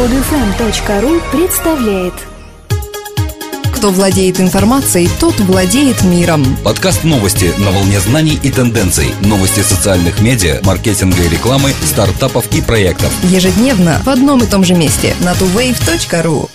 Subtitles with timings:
[0.00, 2.14] Подфм.ру представляет
[3.74, 6.42] Кто владеет информацией, тот владеет миром.
[6.64, 9.08] Подкаст новости на волне знаний и тенденций.
[9.20, 13.12] Новости социальных медиа, маркетинга и рекламы, стартапов и проектов.
[13.24, 16.48] Ежедневно в одном и том же месте на tuwave.ru.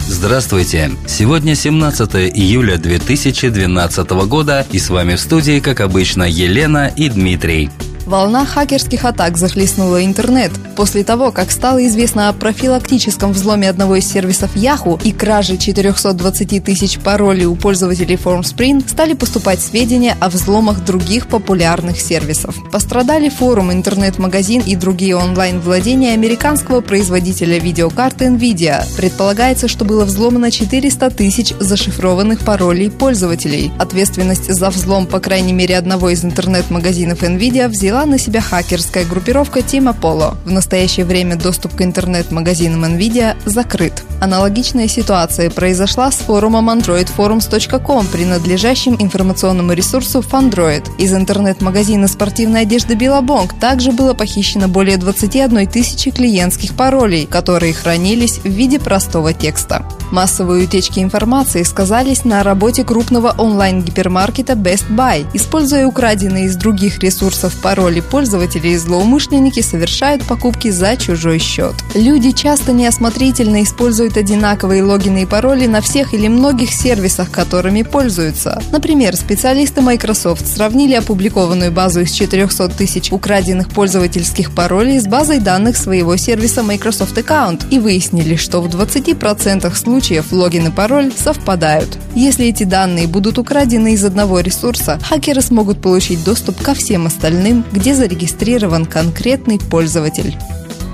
[0.00, 0.90] Здравствуйте!
[1.06, 7.70] Сегодня 17 июля 2012 года и с вами в студии, как обычно, Елена и Дмитрий.
[8.06, 10.50] Волна хакерских атак захлестнула интернет.
[10.76, 16.64] После того, как стало известно о профилактическом взломе одного из сервисов Yahoo и краже 420
[16.64, 22.56] тысяч паролей у пользователей FormSpring, стали поступать сведения о взломах других популярных сервисов.
[22.72, 28.84] Пострадали форум, интернет-магазин и другие онлайн-владения американского производителя видеокарты NVIDIA.
[28.96, 33.70] Предполагается, что было взломано 400 тысяч зашифрованных паролей пользователей.
[33.78, 39.04] Ответственность за взлом, по крайней мере, одного из интернет-магазинов NVIDIA взяла взяла на себя хакерская
[39.04, 40.36] группировка Team Apollo.
[40.46, 44.02] В настоящее время доступ к интернет-магазинам NVIDIA закрыт.
[44.18, 50.88] Аналогичная ситуация произошла с форумом androidforums.com, принадлежащим информационному ресурсу Fundroid.
[50.96, 58.38] Из интернет-магазина спортивной одежды Billabong также было похищено более 21 тысячи клиентских паролей, которые хранились
[58.38, 59.84] в виде простого текста.
[60.12, 65.26] Массовые утечки информации сказались на работе крупного онлайн-гипермаркета Best Buy.
[65.32, 71.74] Используя украденные из других ресурсов пароли, роли пользователей злоумышленники совершают покупки за чужой счет.
[71.96, 78.62] Люди часто неосмотрительно используют одинаковые логины и пароли на всех или многих сервисах, которыми пользуются.
[78.70, 85.76] Например, специалисты Microsoft сравнили опубликованную базу из 400 тысяч украденных пользовательских паролей с базой данных
[85.76, 91.98] своего сервиса Microsoft Account и выяснили, что в 20% случаев логин и пароль совпадают.
[92.14, 97.64] Если эти данные будут украдены из одного ресурса, хакеры смогут получить доступ ко всем остальным,
[97.72, 100.36] где зарегистрирован конкретный пользователь.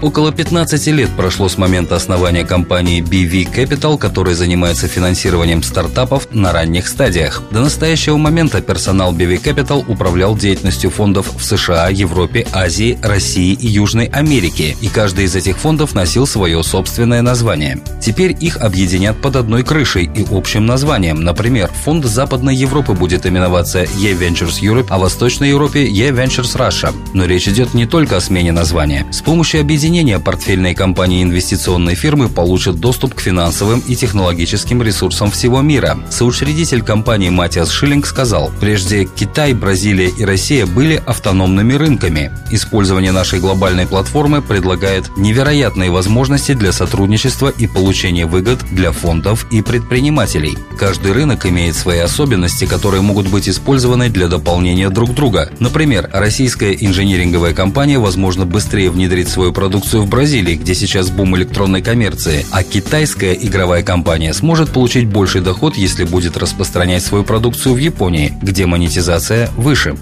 [0.00, 6.52] Около 15 лет прошло с момента основания компании BV Capital, которая занимается финансированием стартапов на
[6.52, 7.42] ранних стадиях.
[7.50, 13.66] До настоящего момента персонал BV Capital управлял деятельностью фондов в США, Европе, Азии, России и
[13.66, 17.80] Южной Америке, и каждый из этих фондов носил свое собственное название.
[18.00, 21.24] Теперь их объединят под одной крышей и общим названием.
[21.24, 26.94] Например, фонд Западной Европы будет именоваться E-Ventures Europe, а Восточной Европе E-Ventures Russia.
[27.14, 29.04] Но речь идет не только о смене названия.
[29.10, 35.30] С помощью объединения объединения портфельные компании инвестиционной фирмы получат доступ к финансовым и технологическим ресурсам
[35.30, 35.98] всего мира.
[36.10, 42.30] Соучредитель компании Матиас Шиллинг сказал, прежде Китай, Бразилия и Россия были автономными рынками.
[42.50, 49.62] Использование нашей глобальной платформы предлагает невероятные возможности для сотрудничества и получения выгод для фондов и
[49.62, 50.58] предпринимателей.
[50.78, 55.50] Каждый рынок имеет свои особенности, которые могут быть использованы для дополнения друг друга.
[55.60, 61.36] Например, российская инжиниринговая компания, возможно, быстрее внедрит свою продукцию продукцию в Бразилии, где сейчас бум
[61.36, 67.74] электронной коммерции, а китайская игровая компания сможет получить больший доход, если будет распространять свою продукцию
[67.74, 69.94] в Японии, где монетизация выше.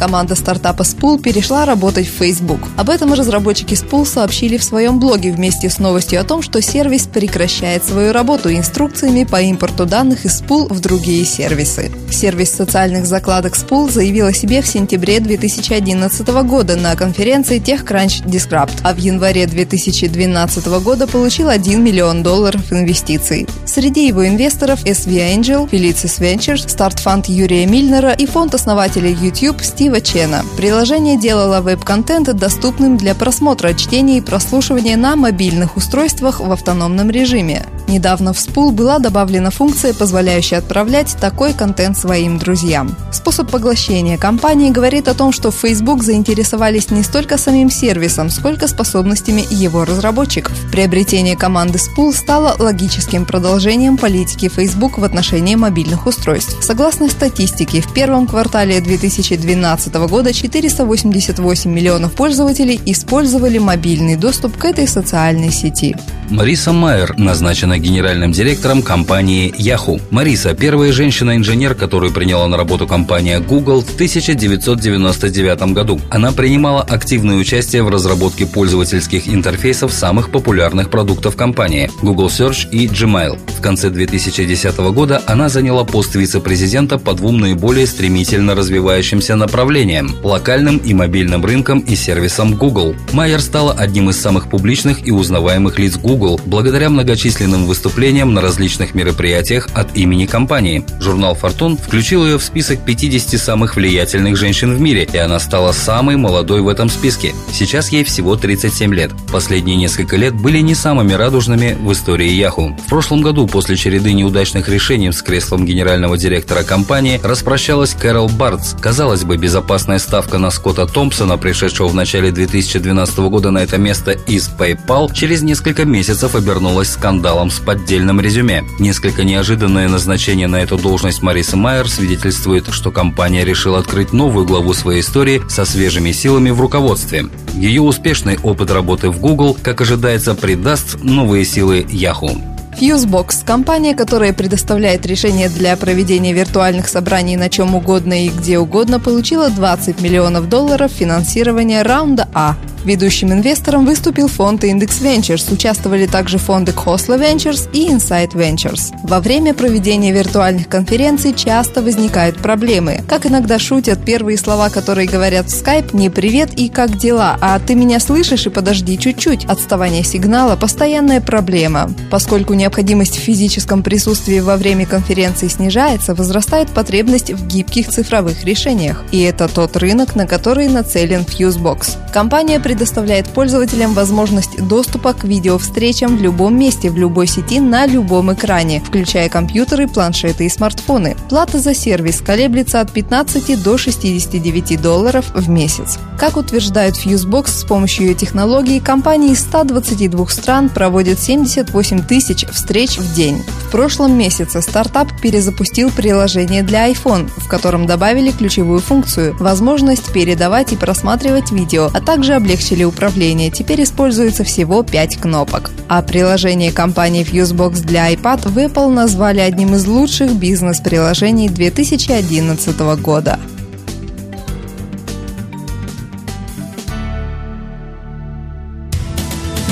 [0.00, 2.60] Команда стартапа Spool перешла работать в Facebook.
[2.78, 7.06] Об этом разработчики Spool сообщили в своем блоге вместе с новостью о том, что сервис
[7.06, 11.90] прекращает свою работу инструкциями по импорту данных из Spool в другие сервисы.
[12.10, 18.80] Сервис социальных закладок Spool заявил о себе в сентябре 2011 года на конференции TechCrunch Disrupt,
[18.82, 23.46] а в январе 2012 года получил 1 миллион долларов инвестиций.
[23.66, 29.89] Среди его инвесторов SV Angel, Felicis Ventures, стартфанд Юрия Мильнера и фонд основателей YouTube Стив
[29.90, 30.44] Стива Чена.
[30.56, 37.66] Приложение делало веб-контент доступным для просмотра, чтения и прослушивания на мобильных устройствах в автономном режиме.
[37.90, 42.94] Недавно в Spool была добавлена функция, позволяющая отправлять такой контент своим друзьям.
[43.10, 49.44] Способ поглощения компании говорит о том, что Facebook заинтересовались не столько самим сервисом, сколько способностями
[49.50, 50.56] его разработчиков.
[50.70, 56.62] Приобретение команды Spool стало логическим продолжением политики Facebook в отношении мобильных устройств.
[56.62, 64.86] Согласно статистике, в первом квартале 2012 года 488 миллионов пользователей использовали мобильный доступ к этой
[64.86, 65.96] социальной сети.
[66.30, 70.00] Мариса Майер назначена генеральным директором компании Yahoo.
[70.10, 76.00] Мариса– первая женщина-инженер, которую приняла на работу компания Google в 1999 году.
[76.10, 82.86] Она принимала активное участие в разработке пользовательских интерфейсов самых популярных продуктов компании– Google Search и
[82.86, 83.38] Gmail.
[83.60, 90.78] В конце 2010 года она заняла пост вице-президента по двум наиболее стремительно развивающимся направлениям– локальным
[90.78, 92.96] и мобильным рынкам и сервисам Google.
[93.12, 98.94] Майер стала одним из самых публичных и узнаваемых лиц Google благодаря многочисленным выступлениям на различных
[98.94, 100.82] мероприятиях от имени компании.
[100.98, 105.72] Журнал Fortune включил ее в список 50 самых влиятельных женщин в мире, и она стала
[105.72, 107.34] самой молодой в этом списке.
[107.52, 109.10] Сейчас ей всего 37 лет.
[109.30, 112.74] Последние несколько лет были не самыми радужными в истории Yahoo.
[112.86, 118.74] В прошлом году, после череды неудачных решений с креслом генерального директора компании, распрощалась Кэрол Бартс.
[118.80, 124.12] Казалось бы, безопасная ставка на Скотта Томпсона, пришедшего в начале 2012 года на это место
[124.12, 128.64] из PayPal, через несколько месяцев обернулась скандалом с поддельным резюме.
[128.78, 134.72] Несколько неожиданное назначение на эту должность Марисы Майер свидетельствует, что компания решила открыть новую главу
[134.72, 137.26] своей истории со свежими силами в руководстве.
[137.54, 142.49] Ее успешный опыт работы в Google, как ожидается, придаст новые силы Yahoo.
[142.80, 148.98] Fusebox– компания, которая предоставляет решения для проведения виртуальных собраний на чем угодно и где угодно,
[148.98, 156.38] получила 20 миллионов долларов финансирования раунда А Ведущим инвестором выступил фонд Index Ventures, участвовали также
[156.38, 158.94] фонды Khosla Ventures и Insight Ventures.
[159.02, 163.02] Во время проведения виртуальных конференций часто возникают проблемы.
[163.06, 167.58] Как иногда шутят, первые слова, которые говорят в Skype, не «привет» и «как дела», а
[167.58, 169.44] «ты меня слышишь и подожди чуть-чуть».
[169.44, 171.90] Отставание сигнала– постоянная проблема.
[172.10, 179.04] Поскольку необходимость в физическом присутствии во время конференции снижается, возрастает потребность в гибких цифровых решениях.
[179.12, 181.96] И это тот рынок, на который нацелен Fusebox.
[182.12, 188.32] Компания предоставляет пользователям возможность доступа к видеовстречам в любом месте, в любой сети, на любом
[188.32, 191.16] экране, включая компьютеры, планшеты и смартфоны.
[191.28, 195.98] Плата за сервис колеблется от 15 до 69 долларов в месяц.
[196.16, 202.98] Как утверждает Fusebox, с помощью ее технологии компании из 122 стран проводят 78 тысяч встреч
[202.98, 203.42] в день.
[203.66, 210.72] В прошлом месяце стартап перезапустил приложение для iPhone, в котором добавили ключевую функцию– возможность передавать
[210.72, 215.70] и просматривать видео, а также облегчить облегчили управление, теперь используется всего 5 кнопок.
[215.88, 223.38] А приложение компании Fusebox для iPad в Apple назвали одним из лучших бизнес-приложений 2011 года.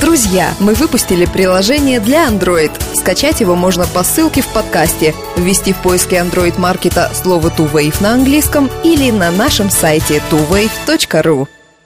[0.01, 2.73] Друзья, мы выпустили приложение для Android.
[2.95, 8.15] Скачать его можно по ссылке в подкасте, ввести в поиске Android маркета слово TuWave на
[8.15, 11.49] английском или на нашем сайте tuwave.ru.